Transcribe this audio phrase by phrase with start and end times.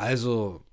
[0.00, 0.64] Also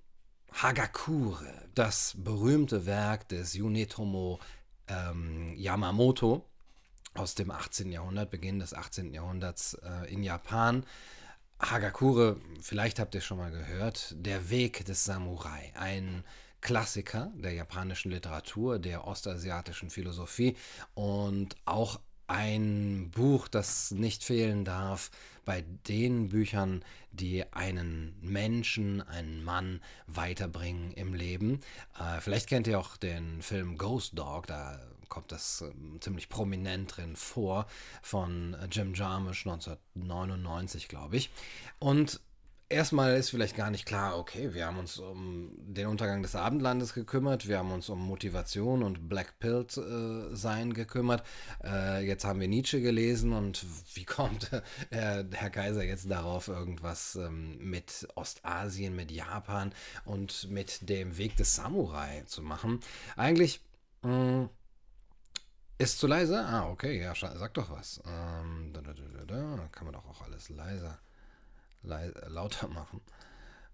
[0.53, 4.39] Hagakure, das berühmte Werk des Junetomo
[4.87, 6.45] ähm, Yamamoto
[7.13, 7.91] aus dem 18.
[7.91, 9.13] Jahrhundert, Beginn des 18.
[9.13, 10.85] Jahrhunderts äh, in Japan.
[11.61, 16.23] Hagakure, vielleicht habt ihr schon mal gehört, der Weg des Samurai, ein
[16.61, 20.55] Klassiker der japanischen Literatur, der ostasiatischen Philosophie
[20.93, 25.11] und auch ein Buch, das nicht fehlen darf
[25.45, 31.61] bei den Büchern, die einen Menschen, einen Mann weiterbringen im Leben.
[31.97, 36.97] Äh, vielleicht kennt ihr auch den Film Ghost Dog, da kommt das äh, ziemlich prominent
[36.97, 37.65] drin vor,
[38.01, 41.29] von Jim Jarmusch 1999, glaube ich.
[41.79, 42.19] Und
[42.69, 46.93] Erstmal ist vielleicht gar nicht klar, okay, wir haben uns um den Untergang des Abendlandes
[46.93, 51.23] gekümmert, wir haben uns um Motivation und Black Pill äh, sein gekümmert.
[51.63, 54.51] Äh, jetzt haben wir Nietzsche gelesen und wie kommt
[54.89, 59.71] äh, Herr Kaiser jetzt darauf, irgendwas ähm, mit Ostasien, mit Japan
[60.03, 62.81] und mit dem Weg des Samurai zu machen?
[63.15, 63.61] Eigentlich
[64.01, 64.49] mh, hm,
[65.77, 66.45] ist zu leise?
[66.45, 68.01] Ah, okay, ja, sag doch was.
[68.05, 68.93] Ähm, da, da,
[69.25, 70.99] da, kann man doch auch alles leiser
[71.83, 73.01] lauter machen.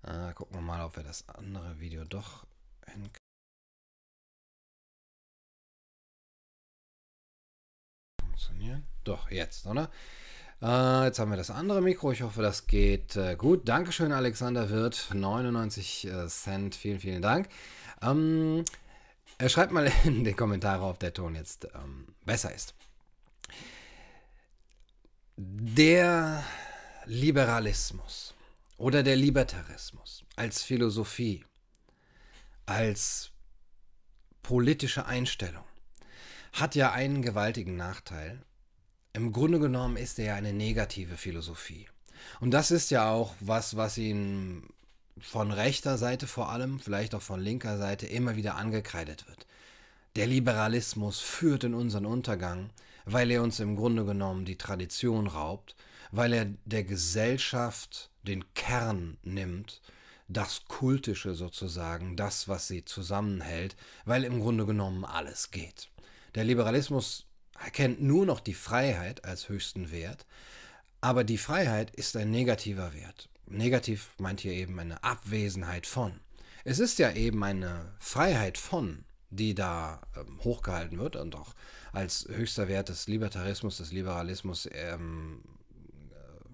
[0.04, 2.46] Äh, gucken wir mal, ob wir das andere Video doch
[2.86, 3.18] hinkriegen.
[8.20, 8.84] Funktionieren?
[9.04, 9.90] Doch, jetzt, oder?
[10.62, 12.12] Äh, jetzt haben wir das andere Mikro.
[12.12, 13.68] Ich hoffe, das geht äh, gut.
[13.68, 15.10] Dankeschön, Alexander Wirth.
[15.14, 16.76] 99 äh, Cent.
[16.76, 17.50] Vielen, vielen Dank.
[18.02, 18.64] Ähm,
[19.48, 22.76] schreibt mal in die Kommentare, ob der Ton jetzt ähm, besser ist.
[25.36, 26.44] Der
[27.06, 28.34] Liberalismus
[28.78, 31.44] oder der Libertarismus als Philosophie,
[32.66, 33.32] als
[34.42, 35.66] politische Einstellung
[36.54, 38.42] hat ja einen gewaltigen Nachteil.
[39.12, 41.88] Im Grunde genommen ist er ja eine negative Philosophie.
[42.40, 44.70] Und das ist ja auch was, was ihn
[45.20, 49.46] von rechter Seite vor allem, vielleicht auch von linker Seite immer wieder angekreidet wird.
[50.16, 52.70] Der Liberalismus führt in unseren Untergang,
[53.06, 55.76] weil er uns im Grunde genommen die Tradition raubt,
[56.14, 59.82] weil er der Gesellschaft den Kern nimmt,
[60.28, 63.76] das Kultische sozusagen, das, was sie zusammenhält,
[64.06, 65.90] weil im Grunde genommen alles geht.
[66.36, 67.26] Der Liberalismus
[67.60, 70.28] erkennt nur noch die Freiheit als höchsten Wert,
[71.02, 73.28] aber die Freiheit ist ein negativer Wert.
[73.48, 76.20] Negativ meint hier eben eine Abwesenheit von.
[76.64, 81.56] Es ist ja eben eine Freiheit von, die da ähm, hochgehalten wird und auch
[81.92, 85.42] als höchster Wert des Libertarismus, des Liberalismus ähm,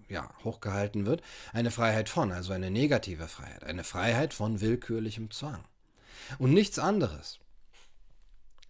[0.09, 1.21] ja, hochgehalten wird,
[1.53, 5.63] eine Freiheit von, also eine negative Freiheit, eine Freiheit von willkürlichem Zwang.
[6.37, 7.39] Und nichts anderes.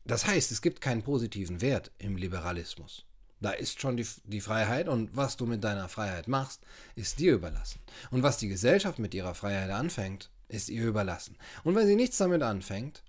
[0.05, 3.05] Das heißt, es gibt keinen positiven Wert im Liberalismus.
[3.41, 6.61] Da ist schon die, die Freiheit und was du mit deiner Freiheit machst,
[6.95, 7.79] ist dir überlassen.
[8.11, 11.37] Und was die Gesellschaft mit ihrer Freiheit anfängt, ist ihr überlassen.
[11.63, 13.03] Und wenn sie nichts damit anfängt,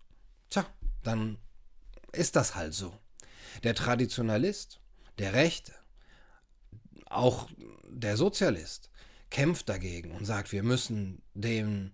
[0.51, 0.67] tja,
[1.03, 1.39] dann
[2.13, 2.97] ist das halt so.
[3.65, 4.81] Der Traditionalist,
[5.19, 5.73] der Rechte,
[7.11, 7.49] auch
[7.87, 8.91] der Sozialist
[9.29, 11.93] kämpft dagegen und sagt, wir müssen dem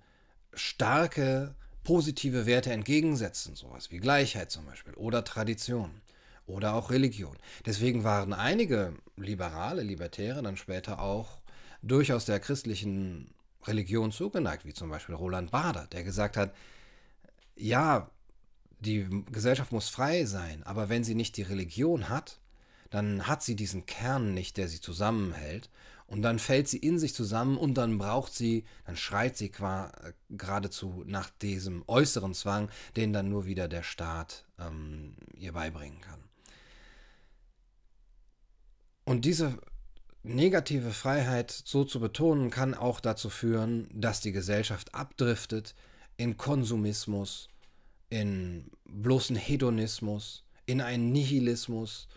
[0.54, 6.00] starke positive Werte entgegensetzen, sowas wie Gleichheit zum Beispiel oder Tradition
[6.46, 7.36] oder auch Religion.
[7.64, 11.42] Deswegen waren einige Liberale, Libertäre dann später auch
[11.82, 13.34] durchaus der christlichen
[13.64, 16.54] Religion zugeneigt, wie zum Beispiel Roland Bader, der gesagt hat,
[17.56, 18.10] ja,
[18.80, 22.40] die Gesellschaft muss frei sein, aber wenn sie nicht die Religion hat,
[22.90, 25.70] dann hat sie diesen Kern nicht, der sie zusammenhält.
[26.06, 30.12] Und dann fällt sie in sich zusammen und dann braucht sie, dann schreit sie äh,
[30.30, 36.20] geradezu nach diesem äußeren Zwang, den dann nur wieder der Staat ähm, ihr beibringen kann.
[39.04, 39.58] Und diese
[40.22, 45.74] negative Freiheit so zu betonen, kann auch dazu führen, dass die Gesellschaft abdriftet
[46.16, 47.48] in Konsumismus,
[48.10, 52.08] in bloßen Hedonismus, in einen Nihilismus,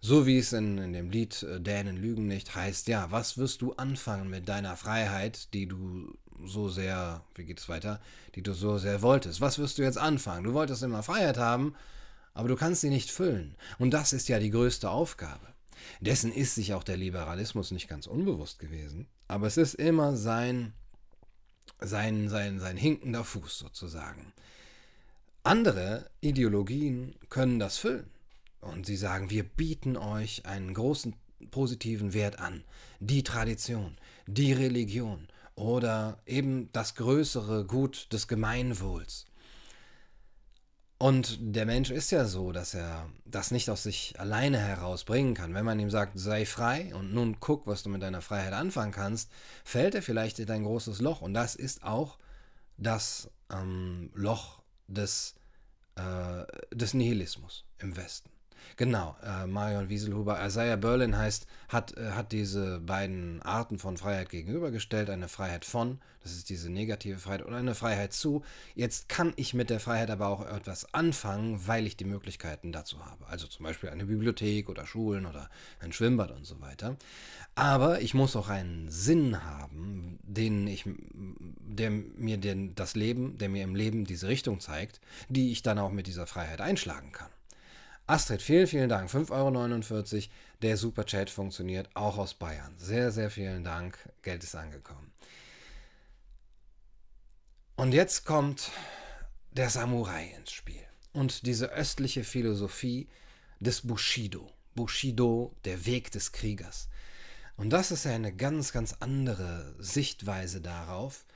[0.00, 3.62] so wie es in, in dem Lied äh, Dänen lügen nicht heißt, ja, was wirst
[3.62, 8.00] du anfangen mit deiner Freiheit, die du so sehr, wie geht es weiter,
[8.34, 9.40] die du so sehr wolltest?
[9.40, 10.44] Was wirst du jetzt anfangen?
[10.44, 11.74] Du wolltest immer Freiheit haben,
[12.32, 13.56] aber du kannst sie nicht füllen.
[13.78, 15.46] Und das ist ja die größte Aufgabe.
[16.00, 20.72] Dessen ist sich auch der Liberalismus nicht ganz unbewusst gewesen, aber es ist immer sein,
[21.80, 24.32] sein, sein, sein hinkender Fuß sozusagen.
[25.42, 28.10] Andere Ideologien können das füllen.
[28.60, 31.14] Und sie sagen, wir bieten euch einen großen
[31.50, 32.64] positiven Wert an.
[33.00, 33.96] Die Tradition,
[34.26, 39.26] die Religion oder eben das größere Gut des Gemeinwohls.
[41.00, 45.54] Und der Mensch ist ja so, dass er das nicht aus sich alleine herausbringen kann.
[45.54, 48.90] Wenn man ihm sagt, sei frei und nun guck, was du mit deiner Freiheit anfangen
[48.90, 49.30] kannst,
[49.62, 51.20] fällt er vielleicht in ein großes Loch.
[51.20, 52.18] Und das ist auch
[52.78, 55.36] das ähm, Loch des,
[55.94, 56.44] äh,
[56.74, 58.30] des Nihilismus im Westen.
[58.76, 60.44] Genau, äh, Marion Wieselhuber.
[60.44, 65.10] Isaiah Berlin heißt, hat, äh, hat diese beiden Arten von Freiheit gegenübergestellt.
[65.10, 68.42] Eine Freiheit von, das ist diese negative Freiheit, und eine Freiheit zu.
[68.74, 73.04] Jetzt kann ich mit der Freiheit aber auch etwas anfangen, weil ich die Möglichkeiten dazu
[73.04, 73.26] habe.
[73.26, 75.50] Also zum Beispiel eine Bibliothek oder Schulen oder
[75.80, 76.96] ein Schwimmbad und so weiter.
[77.54, 83.48] Aber ich muss auch einen Sinn haben, den ich, der mir den, das Leben, der
[83.48, 87.30] mir im Leben diese Richtung zeigt, die ich dann auch mit dieser Freiheit einschlagen kann.
[88.08, 89.10] Astrid, vielen, vielen Dank.
[89.10, 90.22] 5,49 Euro.
[90.62, 92.74] Der Superchat funktioniert auch aus Bayern.
[92.78, 93.98] Sehr, sehr vielen Dank.
[94.22, 95.12] Geld ist angekommen.
[97.76, 98.70] Und jetzt kommt
[99.52, 100.80] der Samurai ins Spiel.
[101.12, 103.08] Und diese östliche Philosophie
[103.60, 104.54] des Bushido.
[104.74, 106.88] Bushido, der Weg des Kriegers.
[107.58, 111.26] Und das ist ja eine ganz, ganz andere Sichtweise darauf,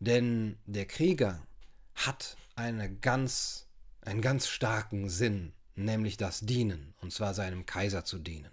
[0.00, 1.46] denn der Krieger
[1.94, 3.66] hat eine ganz,
[4.00, 8.50] einen ganz starken Sinn nämlich das Dienen, und zwar seinem Kaiser zu dienen.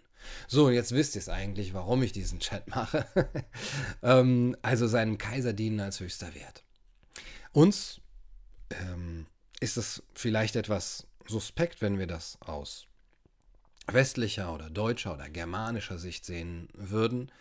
[0.47, 3.07] So, jetzt wisst ihr es eigentlich, warum ich diesen Chat mache.
[4.03, 6.63] ähm, also seinem Kaiser dienen als höchster Wert.
[7.51, 8.01] Uns
[8.69, 9.25] ähm,
[9.59, 12.87] ist es vielleicht etwas suspekt, wenn wir das aus
[13.87, 17.31] westlicher oder deutscher oder germanischer Sicht sehen würden,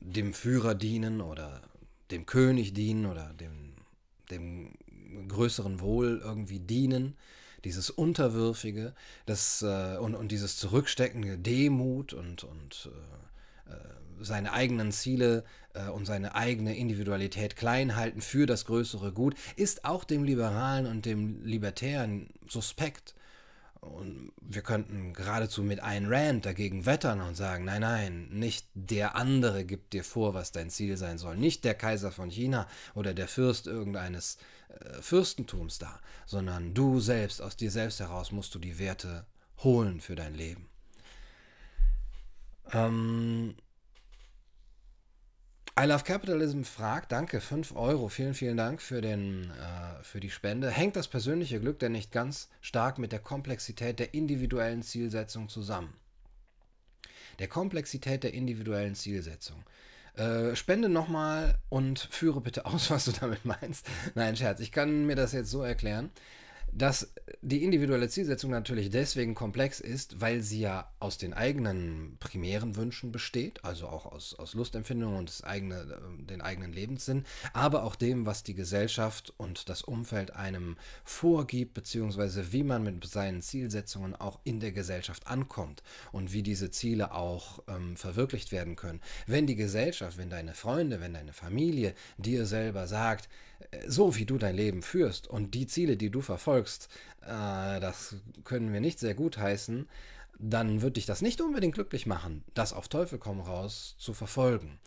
[0.00, 1.62] dem Führer dienen oder
[2.10, 3.74] dem König dienen oder dem,
[4.30, 4.74] dem
[5.28, 7.16] größeren Wohl irgendwie dienen
[7.66, 8.94] dieses Unterwürfige
[9.26, 12.90] das, äh, und, und dieses zurücksteckende Demut und, und
[13.66, 13.78] äh, äh,
[14.20, 15.42] seine eigenen Ziele
[15.74, 20.86] äh, und seine eigene Individualität klein halten für das größere Gut, ist auch dem Liberalen
[20.86, 23.14] und dem Libertären suspekt.
[23.86, 29.16] Und wir könnten geradezu mit Ayn Rand dagegen wettern und sagen, nein, nein, nicht der
[29.16, 33.14] andere gibt dir vor, was dein Ziel sein soll, nicht der Kaiser von China oder
[33.14, 34.38] der Fürst irgendeines
[34.68, 39.26] äh, Fürstentums da, sondern du selbst, aus dir selbst heraus musst du die Werte
[39.58, 40.68] holen für dein Leben.
[42.72, 43.54] Ähm,
[45.78, 50.30] I Love Capitalism fragt, danke, 5 Euro, vielen, vielen Dank für, den, äh, für die
[50.30, 50.70] Spende.
[50.70, 55.92] Hängt das persönliche Glück denn nicht ganz stark mit der Komplexität der individuellen Zielsetzung zusammen?
[57.40, 59.64] Der Komplexität der individuellen Zielsetzung.
[60.14, 63.86] Äh, spende nochmal und führe bitte aus, was du damit meinst.
[64.14, 66.10] Nein, Scherz, ich kann mir das jetzt so erklären
[66.72, 72.76] dass die individuelle Zielsetzung natürlich deswegen komplex ist, weil sie ja aus den eigenen primären
[72.76, 77.96] Wünschen besteht, also auch aus, aus Lustempfindungen und eigene, äh, den eigenen Lebenssinn, aber auch
[77.96, 84.14] dem, was die Gesellschaft und das Umfeld einem vorgibt, beziehungsweise wie man mit seinen Zielsetzungen
[84.14, 89.00] auch in der Gesellschaft ankommt und wie diese Ziele auch ähm, verwirklicht werden können.
[89.26, 93.28] Wenn die Gesellschaft, wenn deine Freunde, wenn deine Familie dir selber sagt,
[93.86, 96.88] so wie du dein Leben führst und die Ziele, die du verfolgst,
[97.22, 99.88] äh, das können wir nicht sehr gut heißen,
[100.38, 104.78] dann wird dich das nicht unbedingt glücklich machen, das auf Teufel komm raus zu verfolgen.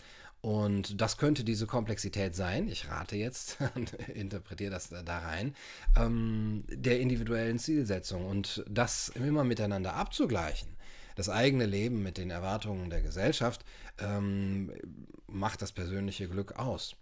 [0.42, 5.54] Und das könnte diese Komplexität sein, ich rate jetzt und interpretiere das da rein,
[5.98, 10.70] ähm, der individuellen Zielsetzung und das immer miteinander abzugleichen.
[11.16, 13.66] Das eigene Leben mit den Erwartungen der Gesellschaft
[13.98, 14.72] ähm,
[15.28, 16.96] macht das persönliche Glück aus.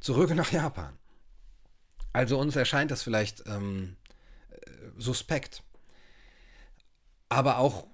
[0.00, 0.96] Zurück nach Japan.
[2.12, 3.96] Also uns erscheint das vielleicht ähm,
[4.50, 5.62] äh, suspekt.
[7.28, 7.86] Aber auch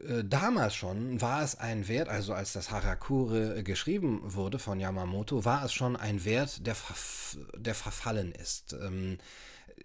[0.00, 5.44] äh, damals schon war es ein Wert, also als das Harakure geschrieben wurde von Yamamoto,
[5.44, 8.74] war es schon ein Wert, der, verf der verfallen ist.
[8.74, 9.18] Ähm,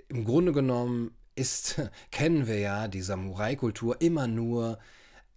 [0.10, 4.80] Im Grunde genommen ist, kennen wir ja die Samurai-Kultur immer nur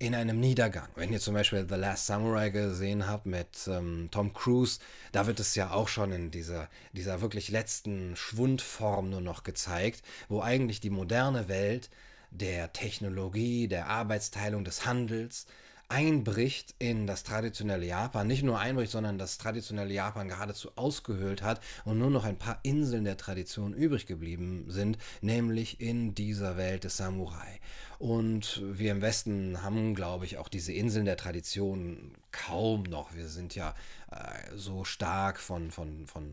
[0.03, 0.89] in einem Niedergang.
[0.97, 4.81] Wenn ihr zum Beispiel The Last Samurai gesehen habt mit ähm, Tom Cruise,
[5.13, 10.03] da wird es ja auch schon in dieser, dieser wirklich letzten Schwundform nur noch gezeigt,
[10.29, 11.89] wo eigentlich die moderne Welt
[12.33, 15.47] der Technologie, der Arbeitsteilung, des Handels
[15.89, 21.61] einbricht in das traditionelle Japan, nicht nur einbricht, sondern das traditionelle Japan geradezu ausgehöhlt hat
[21.85, 26.85] und nur noch ein paar Inseln der Tradition übrig geblieben sind, nämlich in dieser Welt
[26.85, 27.61] des Samurai.
[28.03, 33.15] Und wir im Westen haben, glaube ich, auch diese Inseln der Tradition kaum noch.
[33.15, 33.77] Wir sind ja
[34.11, 34.17] äh,
[34.57, 36.29] so stark von, von, von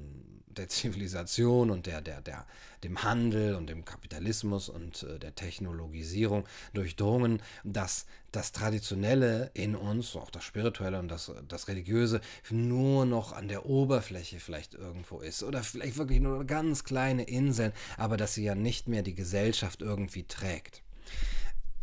[0.47, 2.47] der Zivilisation und der, der, der,
[2.83, 10.15] dem Handel und dem Kapitalismus und äh, der Technologisierung durchdrungen, dass das Traditionelle in uns,
[10.15, 15.43] auch das Spirituelle und das, das Religiöse, nur noch an der Oberfläche vielleicht irgendwo ist.
[15.43, 19.83] Oder vielleicht wirklich nur ganz kleine Inseln, aber dass sie ja nicht mehr die Gesellschaft
[19.83, 20.81] irgendwie trägt.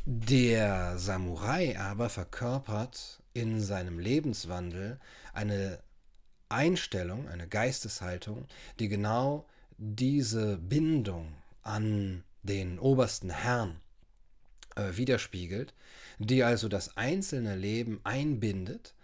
[0.08, 5.00] Der Samurai aber verkörpert in seinem Lebenswandel
[5.32, 5.80] eine
[6.48, 8.46] Einstellung, eine Geisteshaltung,
[8.78, 9.46] die genau
[9.78, 13.80] diese Bindung an den obersten Herrn
[14.76, 15.75] äh, widerspiegelt,
[16.20, 18.94] die also das einzelne Leben einbindet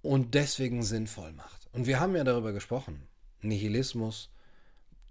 [0.00, 1.68] und deswegen sinnvoll macht.
[1.72, 3.08] Und wir haben ja darüber gesprochen.
[3.42, 4.30] Nihilismus,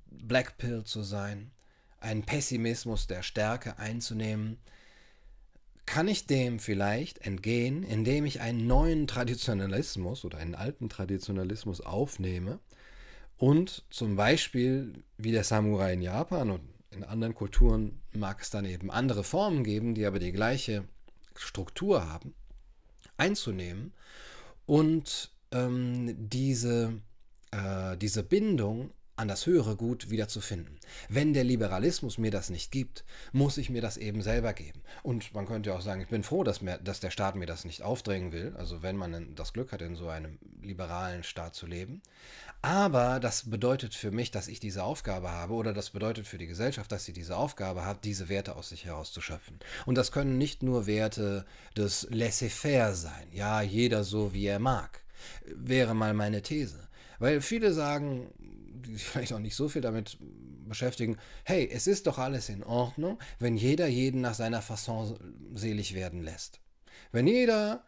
[0.05, 1.51] Blackpill zu sein,
[1.99, 4.59] einen Pessimismus der Stärke einzunehmen,
[5.85, 12.59] kann ich dem vielleicht entgehen, indem ich einen neuen Traditionalismus oder einen alten Traditionalismus aufnehme
[13.37, 16.61] und zum Beispiel wie der Samurai in Japan und
[16.91, 20.85] in anderen Kulturen mag es dann eben andere Formen geben, die aber die gleiche
[21.35, 22.33] Struktur haben,
[23.17, 23.93] einzunehmen
[24.65, 26.93] und ähm, diese,
[27.51, 30.77] äh, diese Bindung an das höhere Gut wiederzufinden.
[31.07, 34.81] Wenn der Liberalismus mir das nicht gibt, muss ich mir das eben selber geben.
[35.03, 37.63] Und man könnte auch sagen, ich bin froh, dass, mir, dass der Staat mir das
[37.63, 41.65] nicht aufdrängen will, also wenn man das Glück hat, in so einem liberalen Staat zu
[41.65, 42.01] leben.
[42.62, 46.48] Aber das bedeutet für mich, dass ich diese Aufgabe habe oder das bedeutet für die
[46.48, 49.60] Gesellschaft, dass sie diese Aufgabe hat, diese Werte aus sich herauszuschöpfen.
[49.86, 51.45] Und das können nicht nur Werte
[51.77, 55.01] des Laissez-faire sein, ja, jeder so wie er mag,
[55.45, 56.88] wäre mal meine These.
[57.19, 58.27] Weil viele sagen,
[58.85, 62.63] die sich vielleicht auch nicht so viel damit beschäftigen, hey, es ist doch alles in
[62.63, 65.17] Ordnung, wenn jeder jeden nach seiner Fasson
[65.53, 66.59] selig werden lässt.
[67.11, 67.83] Wenn jeder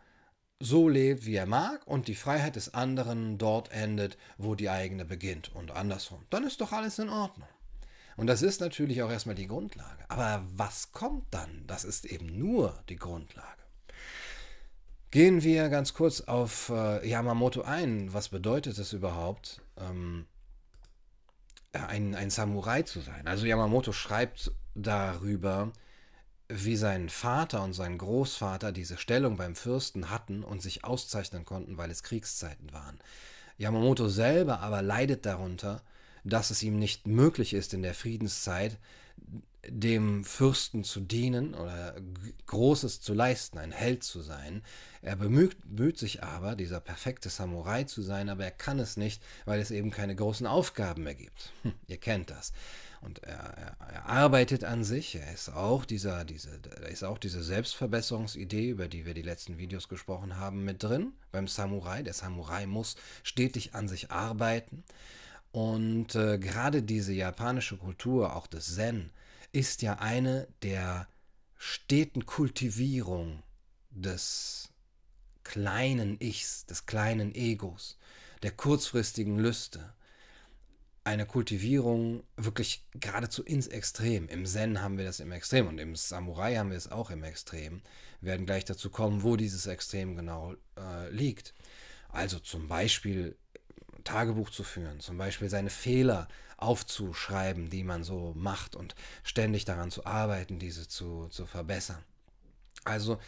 [0.60, 5.06] so lebt, wie er mag und die Freiheit des anderen dort endet, wo die eigene
[5.06, 7.48] beginnt und andersrum, dann ist doch alles in Ordnung.
[8.16, 10.04] Und das ist natürlich auch erstmal die Grundlage.
[10.10, 11.64] Aber was kommt dann?
[11.68, 13.46] Das ist eben nur die Grundlage.
[15.12, 18.14] Gehen wir ganz kurz auf äh, Yamamoto ein.
[18.14, 20.26] Was bedeutet es überhaupt, ähm,
[21.74, 23.28] ein, ein Samurai zu sein?
[23.28, 25.72] Also Yamamoto schreibt darüber,
[26.50, 31.78] wie sein Vater und sein Großvater diese Stellung beim Fürsten hatten und sich auszeichnen konnten,
[31.78, 33.00] weil es Kriegszeiten waren.
[33.58, 35.82] Yamamoto selber aber leidet darunter,
[36.24, 38.78] dass es ihm nicht möglich ist, in der Friedenszeit
[39.70, 41.96] dem Fürsten zu dienen oder
[42.46, 44.64] Großes zu leisten, ein Held zu sein.
[45.02, 49.22] Er bemüht, bemüht, sich aber, dieser perfekte Samurai zu sein, aber er kann es nicht,
[49.46, 51.52] weil es eben keine großen Aufgaben mehr gibt.
[51.64, 52.54] Hm, ihr kennt das.
[53.02, 55.16] Und er, er, er, arbeitet an sich.
[55.16, 56.50] Er ist auch dieser, diese,
[56.90, 61.48] ist auch diese Selbstverbesserungsidee, über die wir die letzten Videos gesprochen haben, mit drin beim
[61.48, 62.02] Samurai.
[62.02, 64.84] Der Samurai muss stetig an sich arbeiten.
[65.58, 69.10] Und äh, gerade diese japanische Kultur, auch des Zen,
[69.52, 71.08] ist ja eine der
[71.58, 73.42] steten Kultivierung
[73.90, 74.70] des
[75.44, 77.98] kleinen Ichs, des kleinen Egos,
[78.44, 79.96] der kurzfristigen Lüste
[81.04, 84.30] eine Kultivierung wirklich geradezu ins Extrem.
[84.30, 87.24] Im Zen haben wir das im Extrem und im Samurai haben wir es auch im
[87.24, 87.82] Extrem.
[88.22, 91.56] Wir werden gleich dazu kommen, wo dieses Extrem genau äh, liegt.
[92.10, 93.36] Also zum Beispiel
[94.08, 99.92] Tagebuch zu führen, zum Beispiel seine Fehler aufzuschreiben, die man so macht und ständig daran
[99.92, 102.04] zu arbeiten, diese zu, zu verbessern.
[102.84, 103.20] Also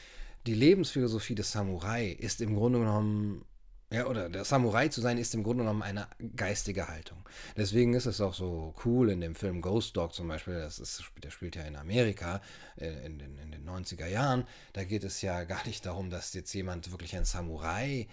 [0.47, 3.45] die Lebensphilosophie des Samurai ist im Grunde genommen
[3.91, 7.17] ja, oder der Samurai zu sein ist im Grunde genommen eine geistige Haltung.
[7.57, 11.03] Deswegen ist es auch so cool in dem Film Ghost Dog zum Beispiel, das ist,
[11.23, 12.39] der spielt ja in Amerika
[12.77, 14.45] äh, in den, in den 90er Jahren.
[14.73, 18.07] Da geht es ja gar nicht darum, dass jetzt jemand wirklich ein Samurai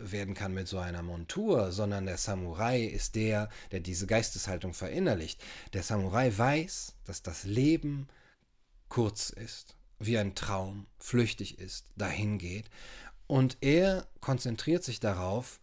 [0.00, 5.42] werden kann mit so einer Montur, sondern der Samurai ist der, der diese Geisteshaltung verinnerlicht.
[5.72, 8.08] Der Samurai weiß, dass das Leben
[8.88, 12.70] kurz ist, wie ein Traum, flüchtig ist, dahin geht
[13.26, 15.60] und er konzentriert sich darauf,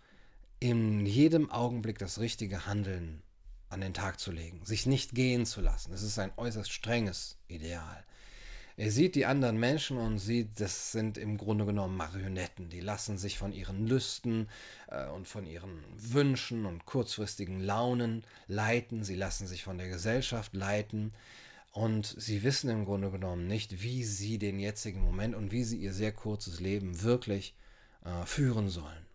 [0.60, 3.22] in jedem Augenblick das richtige Handeln
[3.70, 5.94] an den Tag zu legen, sich nicht gehen zu lassen.
[5.94, 8.06] Es ist ein äußerst strenges Ideal.
[8.76, 12.70] Er sieht die anderen Menschen und sieht, das sind im Grunde genommen Marionetten.
[12.70, 14.50] Die lassen sich von ihren Lüsten
[14.88, 19.04] äh, und von ihren Wünschen und kurzfristigen Launen leiten.
[19.04, 21.14] Sie lassen sich von der Gesellschaft leiten.
[21.72, 25.78] Und sie wissen im Grunde genommen nicht, wie sie den jetzigen Moment und wie sie
[25.78, 27.56] ihr sehr kurzes Leben wirklich
[28.06, 29.06] äh, führen sollen.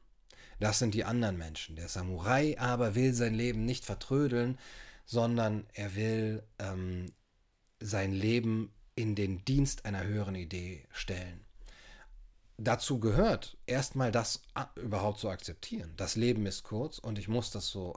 [0.61, 1.77] Das sind die anderen Menschen.
[1.77, 4.59] Der Samurai aber will sein Leben nicht vertrödeln,
[5.05, 7.07] sondern er will ähm,
[7.81, 11.45] sein Leben in den Dienst einer höheren Idee stellen.
[12.57, 14.43] Dazu gehört erstmal das
[14.75, 15.93] überhaupt zu akzeptieren.
[15.97, 17.97] Das Leben ist kurz und ich muss das so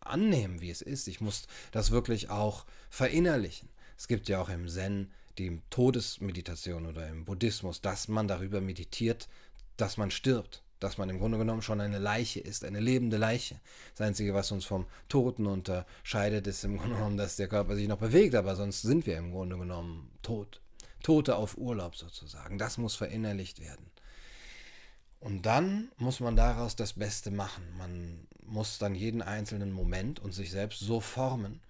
[0.00, 1.06] annehmen, wie es ist.
[1.06, 3.68] Ich muss das wirklich auch verinnerlichen.
[3.98, 9.28] Es gibt ja auch im Zen die Todesmeditation oder im Buddhismus, dass man darüber meditiert,
[9.76, 13.60] dass man stirbt, dass man im Grunde genommen schon eine Leiche ist, eine lebende Leiche.
[13.96, 17.88] Das Einzige, was uns vom Toten unterscheidet, ist im Grunde genommen, dass der Körper sich
[17.88, 20.60] noch bewegt, aber sonst sind wir im Grunde genommen tot.
[21.02, 22.58] Tote auf Urlaub sozusagen.
[22.58, 23.90] Das muss verinnerlicht werden.
[25.20, 27.64] Und dann muss man daraus das Beste machen.
[27.76, 31.60] Man muss dann jeden einzelnen Moment und sich selbst so formen,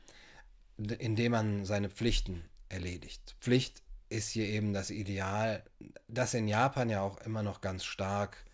[0.77, 3.37] indem man seine Pflichten erledigt.
[3.41, 5.62] Pflicht ist hier eben das Ideal,
[6.09, 8.45] das in Japan ja auch immer noch ganz stark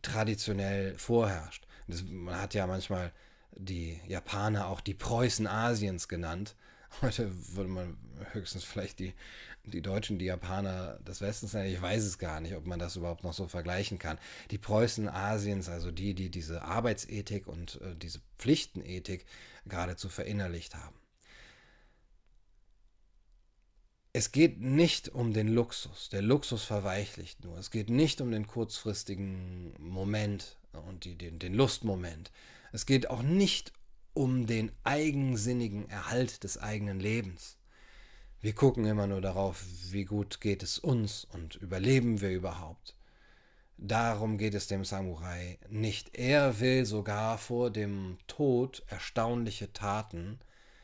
[0.00, 1.66] traditionell vorherrscht.
[1.88, 3.12] Das, man hat ja manchmal
[3.56, 6.56] die Japaner auch die Preußen Asiens genannt.
[7.02, 7.96] Heute würde man
[8.32, 9.14] höchstens vielleicht die,
[9.64, 11.72] die Deutschen, die Japaner des Westens nennen.
[11.72, 14.18] Ich weiß es gar nicht, ob man das überhaupt noch so vergleichen kann.
[14.50, 19.26] Die Preußen Asiens, also die, die diese Arbeitsethik und äh, diese Pflichtenethik
[19.66, 21.01] geradezu verinnerlicht haben.
[24.14, 26.10] Es geht nicht um den Luxus.
[26.10, 27.56] Der Luxus verweichlicht nur.
[27.56, 32.30] Es geht nicht um den kurzfristigen Moment und die, den, den Lustmoment.
[32.72, 33.72] Es geht auch nicht
[34.12, 37.56] um den eigensinnigen Erhalt des eigenen Lebens.
[38.42, 42.94] Wir gucken immer nur darauf, wie gut geht es uns und überleben wir überhaupt.
[43.78, 46.18] Darum geht es dem Samurai nicht.
[46.18, 50.38] Er will sogar vor dem Tod erstaunliche Taten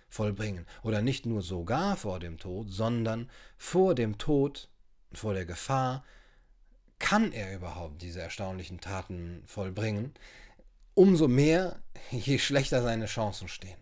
[0.09, 0.67] vollbringen.
[0.83, 4.69] Oder nicht nur sogar vor dem Tod, sondern vor dem Tod,
[5.13, 6.05] vor der Gefahr,
[6.99, 10.15] kann er überhaupt diese erstaunlichen Taten vollbringen.
[10.95, 13.79] Umso mehr, je schlechter seine Chancen stehen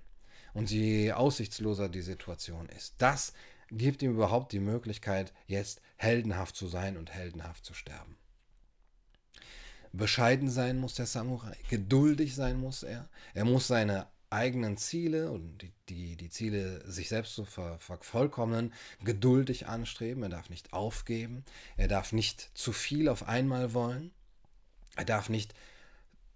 [0.52, 2.94] und je aussichtsloser die Situation ist.
[2.98, 3.32] Das
[3.70, 8.16] gibt ihm überhaupt die Möglichkeit, jetzt heldenhaft zu sein und heldenhaft zu sterben.
[9.92, 15.58] Bescheiden sein muss der Samurai, geduldig sein muss er, er muss seine eigenen Ziele und
[15.58, 17.78] die, die, die Ziele, sich selbst zu ver,
[19.02, 20.22] geduldig anstreben.
[20.22, 21.44] Er darf nicht aufgeben.
[21.76, 24.10] Er darf nicht zu viel auf einmal wollen.
[24.96, 25.54] Er darf nicht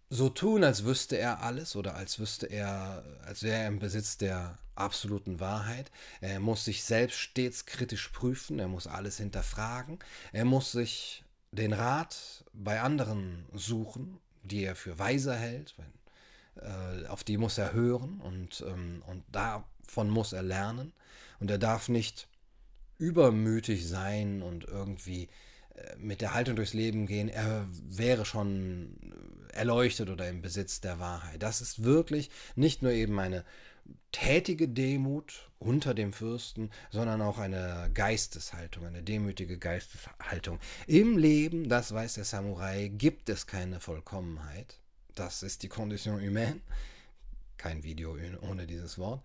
[0.09, 4.19] so tun, als wüsste er alles oder als wüsste er, als wäre er im Besitz
[4.19, 5.91] der absoluten Wahrheit.
[6.21, 8.59] Er muss sich selbst stets kritisch prüfen.
[8.59, 9.99] Er muss alles hinterfragen.
[10.33, 15.75] Er muss sich den Rat bei anderen suchen, die er für weiser hält,
[16.57, 20.93] äh, auf die muss er hören und, ähm, und davon muss er lernen.
[21.39, 22.29] Und er darf nicht
[22.99, 25.29] übermütig sein und irgendwie
[25.75, 28.97] äh, mit der Haltung durchs Leben gehen, er wäre schon
[29.53, 31.43] erleuchtet oder im Besitz der Wahrheit.
[31.43, 33.45] Das ist wirklich nicht nur eben eine
[34.13, 40.59] tätige Demut unter dem Fürsten, sondern auch eine Geisteshaltung, eine demütige Geisteshaltung.
[40.87, 44.79] Im Leben, das weiß der Samurai, gibt es keine Vollkommenheit.
[45.15, 46.61] Das ist die Condition humaine.
[47.57, 49.23] Kein Video ohne dieses Wort.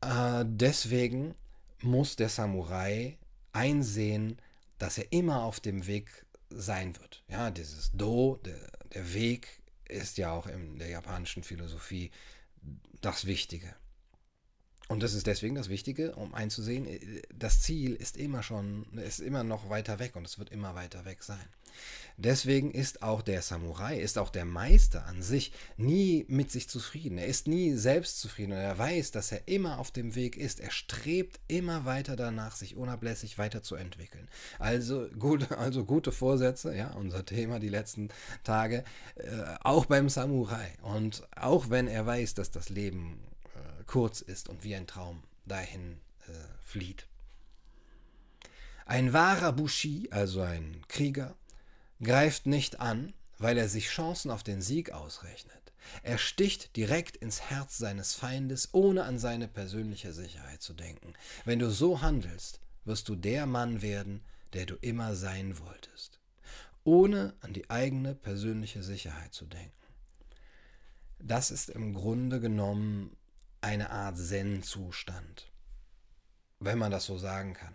[0.00, 1.34] Äh, deswegen
[1.80, 3.18] muss der Samurai
[3.52, 4.38] einsehen,
[4.78, 7.22] dass er immer auf dem Weg sein wird.
[7.28, 12.10] Ja, dieses Do, der, der Weg, ist ja auch in der japanischen Philosophie
[13.00, 13.74] das Wichtige.
[14.88, 19.20] Und das ist deswegen das Wichtige, um einzusehen, äh, das Ziel ist immer schon, ist
[19.20, 21.44] immer noch weiter weg und es wird immer weiter weg sein.
[22.18, 27.16] Deswegen ist auch der Samurai, ist auch der Meister an sich nie mit sich zufrieden.
[27.16, 30.60] Er ist nie selbst zufrieden und er weiß, dass er immer auf dem Weg ist.
[30.60, 34.28] Er strebt immer weiter danach, sich unablässig weiterzuentwickeln.
[34.58, 38.10] Also, gut, also gute Vorsätze, ja, unser Thema die letzten
[38.44, 38.84] Tage,
[39.16, 39.22] äh,
[39.62, 40.74] auch beim Samurai.
[40.82, 43.18] Und auch wenn er weiß, dass das Leben
[43.86, 47.06] kurz ist und wie ein Traum dahin äh, flieht.
[48.86, 51.36] Ein wahrer Bushi, also ein Krieger,
[52.02, 55.72] greift nicht an, weil er sich Chancen auf den Sieg ausrechnet.
[56.02, 61.14] Er sticht direkt ins Herz seines Feindes, ohne an seine persönliche Sicherheit zu denken.
[61.44, 66.20] Wenn du so handelst, wirst du der Mann werden, der du immer sein wolltest,
[66.84, 69.72] ohne an die eigene persönliche Sicherheit zu denken.
[71.18, 73.16] Das ist im Grunde genommen
[73.62, 75.50] eine Art Zen-Zustand,
[76.60, 77.74] wenn man das so sagen kann.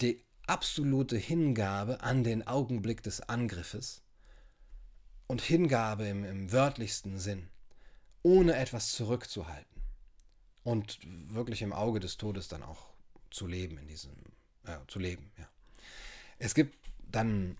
[0.00, 4.02] Die absolute Hingabe an den Augenblick des Angriffes
[5.26, 7.48] und Hingabe im, im wörtlichsten Sinn,
[8.22, 9.82] ohne etwas zurückzuhalten
[10.62, 10.98] und
[11.32, 12.90] wirklich im Auge des Todes dann auch
[13.30, 14.12] zu leben in diesem,
[14.64, 15.48] äh, zu leben, ja.
[16.38, 16.76] Es gibt
[17.10, 17.58] dann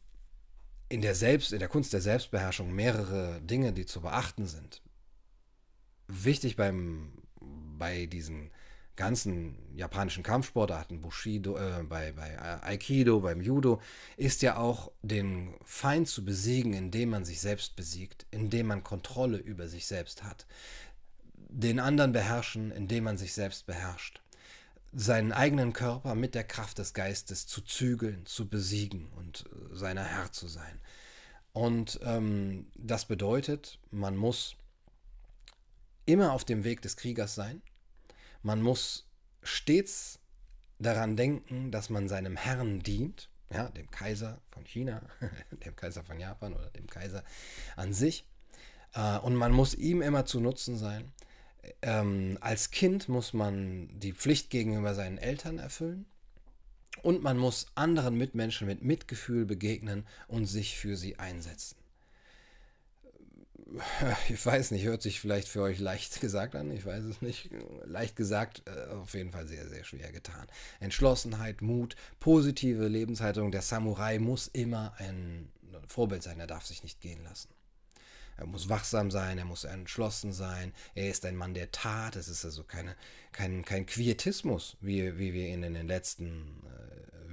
[0.89, 4.83] in der Selbst, in der Kunst der Selbstbeherrschung mehrere Dinge, die zu beachten sind.
[6.09, 7.13] Wichtig beim,
[7.79, 8.51] bei diesen
[8.99, 13.81] ganzen japanischen Kampfsportarten, Bushido, äh, bei, bei Aikido, beim Judo,
[14.17, 19.39] ist ja auch den Feind zu besiegen, indem man sich selbst besiegt, indem man Kontrolle
[19.39, 20.47] über sich selbst hat.
[21.49, 24.21] Den anderen beherrschen, indem man sich selbst beherrscht.
[24.93, 30.05] Seinen eigenen Körper mit der Kraft des Geistes zu zügeln, zu besiegen und äh, seiner
[30.05, 30.81] Herr zu sein.
[31.53, 34.58] Und ähm, das bedeutet, man muss
[36.09, 37.63] immer auf dem Weg des Kriegers sein,
[38.43, 39.07] man muss
[39.43, 40.21] stets
[40.79, 45.03] daran denken, dass man seinem Herrn dient ja, dem Kaiser von China,
[45.65, 47.25] dem Kaiser von Japan oder dem Kaiser
[47.77, 48.25] an sich.
[48.95, 51.13] Äh, und man muss ihm immer zu Nutzen sein.
[51.83, 56.07] Ähm, als Kind muss man die Pflicht gegenüber seinen Eltern erfüllen.
[57.03, 61.78] Und man muss anderen Mitmenschen mit Mitgefühl begegnen und sich für sie einsetzen.
[64.29, 67.51] Ich weiß nicht, hört sich vielleicht für euch leicht gesagt an, ich weiß es nicht.
[67.85, 70.47] Leicht gesagt, äh, auf jeden Fall sehr, sehr schwer getan.
[70.81, 73.53] Entschlossenheit, Mut, positive Lebenshaltung.
[73.53, 75.51] Der Samurai muss immer ein
[75.87, 77.49] Vorbild sein, er darf sich nicht gehen lassen.
[78.37, 82.15] Er muss wachsam sein, er muss entschlossen sein, er ist ein Mann der Tat.
[82.15, 82.95] Es ist also keine,
[83.33, 86.88] kein, kein Quietismus, wie, wie wir ihn in den letzten äh,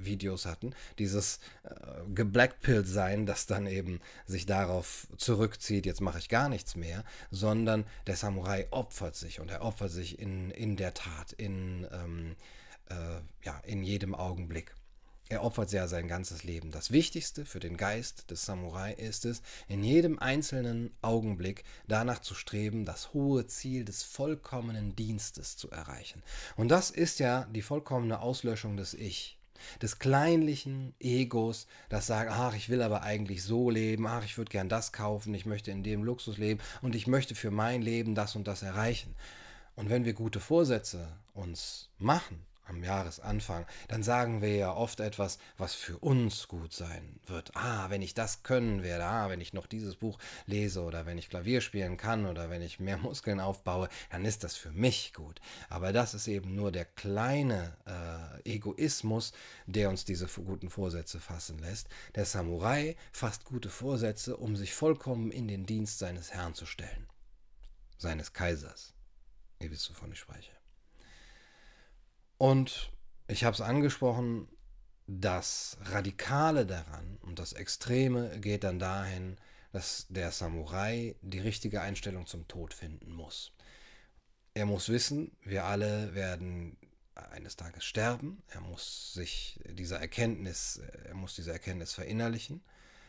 [0.06, 0.74] Videos hatten.
[0.98, 1.74] Dieses äh,
[2.14, 7.84] geblackpillt sein, das dann eben sich darauf zurückzieht, jetzt mache ich gar nichts mehr, sondern
[8.06, 12.36] der Samurai opfert sich und er opfert sich in, in der Tat, in, ähm,
[12.88, 14.74] äh, ja, in jedem Augenblick.
[15.28, 16.70] Er opfert ja sein ganzes Leben.
[16.70, 22.34] Das Wichtigste für den Geist des Samurai ist es, in jedem einzelnen Augenblick danach zu
[22.34, 26.22] streben, das hohe Ziel des vollkommenen Dienstes zu erreichen.
[26.54, 29.36] Und das ist ja die vollkommene Auslöschung des Ich,
[29.82, 34.50] des kleinlichen Egos, das sagt, ach, ich will aber eigentlich so leben, ach, ich würde
[34.50, 38.14] gern das kaufen, ich möchte in dem Luxus leben und ich möchte für mein Leben
[38.14, 39.14] das und das erreichen.
[39.74, 45.38] Und wenn wir gute Vorsätze uns machen, am Jahresanfang, dann sagen wir ja oft etwas,
[45.56, 47.56] was für uns gut sein wird.
[47.56, 51.18] Ah, wenn ich das können werde, ah, wenn ich noch dieses Buch lese oder wenn
[51.18, 55.12] ich Klavier spielen kann oder wenn ich mehr Muskeln aufbaue, dann ist das für mich
[55.14, 55.40] gut.
[55.68, 59.32] Aber das ist eben nur der kleine äh, Egoismus,
[59.66, 61.88] der uns diese guten Vorsätze fassen lässt.
[62.14, 67.06] Der Samurai fasst gute Vorsätze, um sich vollkommen in den Dienst seines Herrn zu stellen,
[67.98, 68.94] seines Kaisers.
[69.60, 70.50] Ihr wisst, wovon ich spreche.
[72.38, 72.92] Und
[73.28, 74.48] ich habe es angesprochen,
[75.06, 79.36] das Radikale daran und das Extreme geht dann dahin,
[79.72, 83.52] dass der Samurai die richtige Einstellung zum Tod finden muss.
[84.54, 86.76] Er muss wissen, wir alle werden
[87.14, 88.42] eines Tages sterben.
[88.48, 92.62] Er muss sich dieser Erkenntnis, er muss diese Erkenntnis verinnerlichen.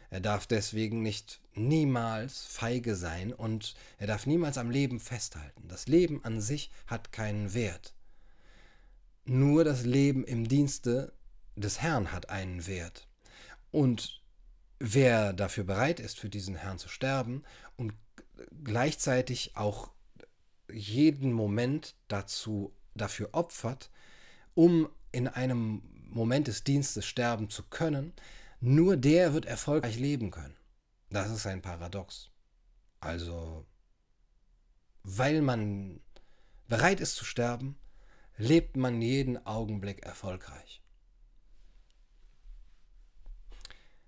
[0.10, 5.68] Er darf deswegen nicht niemals feige sein und er darf niemals am Leben festhalten.
[5.68, 7.94] Das Leben an sich hat keinen Wert.
[9.30, 11.12] Nur das Leben im Dienste
[11.58, 13.10] des Herrn hat einen Wert.
[13.72, 14.22] Und
[14.80, 17.44] wer dafür bereit ist, für diesen Herrn zu sterben
[17.76, 17.94] und
[18.64, 19.92] gleichzeitig auch
[20.72, 23.92] jeden Moment dazu dafür opfert,
[24.54, 28.14] um in einem Moment des Dienstes sterben zu können,
[28.62, 30.56] nur der wird erfolgreich leben können.
[31.10, 32.32] Das ist ein Paradox.
[33.02, 33.66] Also,
[35.04, 36.00] weil man
[36.70, 37.78] bereit ist zu sterben,
[38.38, 40.82] lebt man jeden Augenblick erfolgreich.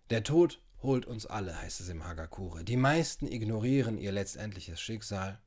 [0.09, 2.63] Der Tod holt uns alle, heißt es im Hagakure.
[2.63, 5.39] Die meisten ignorieren ihr letztendliches Schicksal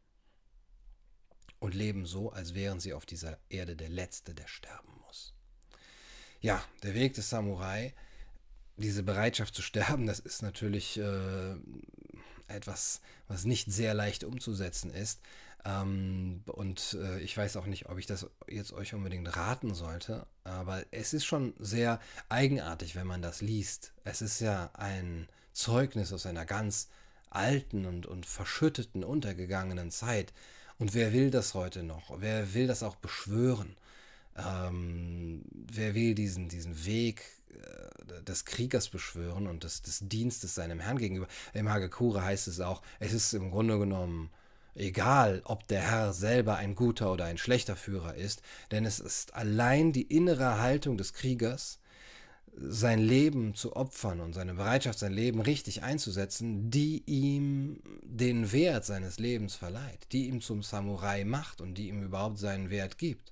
[1.59, 5.35] und leben so, als wären sie auf dieser Erde der Letzte, der sterben muss.
[6.40, 7.95] Ja, der Weg des Samurai,
[8.77, 11.55] diese Bereitschaft zu sterben, das ist natürlich äh,
[12.49, 15.21] etwas, was nicht sehr leicht umzusetzen ist.
[15.64, 20.27] Ähm, und äh, ich weiß auch nicht, ob ich das jetzt euch unbedingt raten sollte,
[20.44, 23.92] aber es ist schon sehr eigenartig, wenn man das liest.
[24.05, 26.88] Es ist ja ein Zeugnis aus einer ganz
[27.31, 30.33] alten und, und verschütteten, untergegangenen Zeit.
[30.79, 32.20] Und wer will das heute noch?
[32.20, 33.77] Wer will das auch beschwören?
[34.37, 40.81] Ähm, wer will diesen, diesen Weg äh, des Kriegers beschwören und des, des Dienstes seinem
[40.81, 41.29] Herrn gegenüber?
[41.55, 44.31] Im Hagakure heißt es auch, es ist im Grunde genommen
[44.75, 49.35] Egal, ob der Herr selber ein guter oder ein schlechter Führer ist, denn es ist
[49.35, 51.79] allein die innere Haltung des Kriegers,
[52.55, 58.85] sein Leben zu opfern und seine Bereitschaft, sein Leben richtig einzusetzen, die ihm den Wert
[58.85, 63.32] seines Lebens verleiht, die ihm zum Samurai macht und die ihm überhaupt seinen Wert gibt.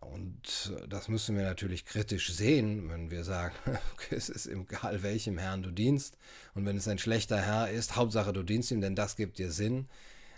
[0.00, 3.54] Und das müssen wir natürlich kritisch sehen, wenn wir sagen,
[3.94, 6.16] okay, es ist egal, welchem Herrn du dienst.
[6.54, 9.50] Und wenn es ein schlechter Herr ist, Hauptsache du dienst ihm, denn das gibt dir
[9.50, 9.88] Sinn.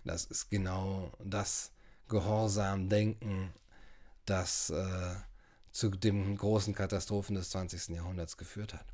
[0.05, 1.73] Das ist genau das
[2.09, 3.53] Gehorsam-Denken,
[4.25, 5.14] das äh,
[5.73, 7.90] zu den großen Katastrophen des 20.
[7.90, 8.87] Jahrhunderts geführt hat.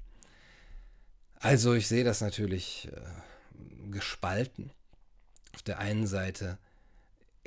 [1.38, 4.70] Also ich sehe das natürlich äh, gespalten.
[5.54, 6.58] Auf der einen Seite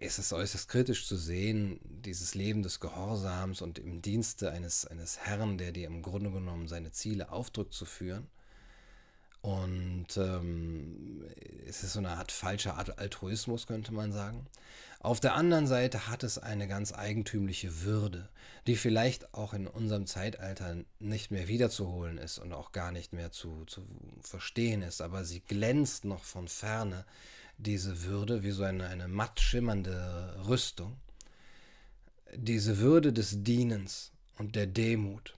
[0.02, 5.20] ist es äußerst kritisch zu sehen, dieses Leben des Gehorsams und im Dienste eines, eines
[5.20, 8.28] Herrn, der dir im Grunde genommen seine Ziele aufdrückt, zu führen.
[9.42, 11.26] Und ähm,
[11.66, 14.48] es ist so eine Art falscher Altruismus, könnte man sagen.
[15.00, 18.28] Auf der anderen Seite hat es eine ganz eigentümliche Würde,
[18.68, 23.32] die vielleicht auch in unserem Zeitalter nicht mehr wiederzuholen ist und auch gar nicht mehr
[23.32, 23.82] zu, zu
[24.20, 27.06] verstehen ist, aber sie glänzt noch von ferne,
[27.60, 30.98] diese Würde, wie so eine, eine matt schimmernde Rüstung.
[32.34, 35.36] Diese Würde des Dienens und der Demut.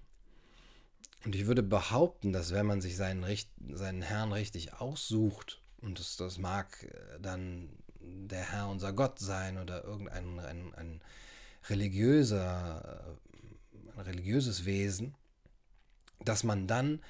[1.25, 3.25] Und ich würde behaupten, dass wenn man sich seinen,
[3.73, 6.87] seinen Herrn richtig aussucht, und das, das mag
[7.21, 11.01] dann der Herr unser Gott sein oder irgendein ein, ein
[11.69, 13.17] religiöser,
[13.95, 15.15] ein religiöses Wesen,
[16.23, 17.01] dass man dann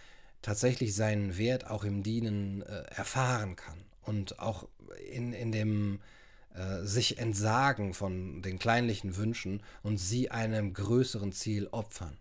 [0.42, 4.68] tatsächlich seinen Wert auch im Dienen äh, erfahren kann und auch
[5.12, 6.00] in, in dem
[6.54, 12.18] äh, sich entsagen von den kleinlichen Wünschen und sie einem größeren Ziel opfern.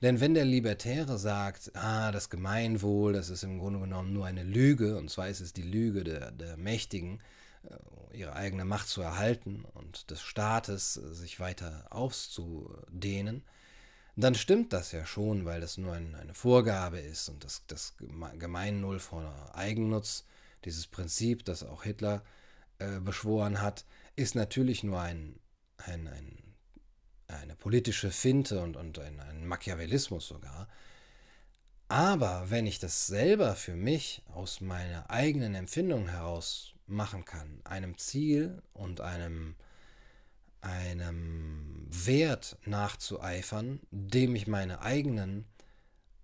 [0.00, 4.44] Denn wenn der Libertäre sagt, ah, das Gemeinwohl, das ist im Grunde genommen nur eine
[4.44, 7.20] Lüge, und zwar ist es die Lüge der, der Mächtigen,
[7.64, 13.42] äh, ihre eigene Macht zu erhalten und des Staates äh, sich weiter auszudehnen,
[14.14, 17.94] dann stimmt das ja schon, weil das nur ein, eine Vorgabe ist und das, das
[18.38, 20.24] Gemeinnull vor Eigennutz,
[20.64, 22.22] dieses Prinzip, das auch Hitler
[22.78, 23.84] äh, beschworen hat,
[24.16, 25.38] ist natürlich nur ein,
[25.78, 26.48] ein, ein
[27.28, 30.68] eine politische Finte und, und ein, ein Machiavellismus sogar.
[31.88, 37.96] Aber wenn ich das selber für mich aus meiner eigenen Empfindung heraus machen kann, einem
[37.96, 39.56] Ziel und einem,
[40.60, 45.46] einem Wert nachzueifern, dem ich meine eigenen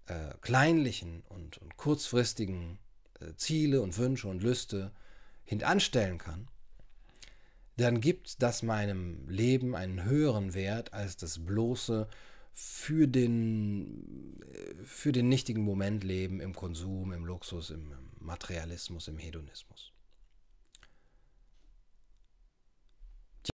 [0.07, 2.79] äh, kleinlichen und, und kurzfristigen
[3.37, 4.93] Ziele und Wünsche und Lüste
[5.45, 6.49] hintanstellen kann,
[7.77, 12.09] dann gibt das meinem Leben einen höheren Wert als das bloße
[12.53, 19.19] für den, äh, für den nichtigen Moment leben im Konsum, im Luxus, im Materialismus, im
[19.19, 19.94] Hedonismus.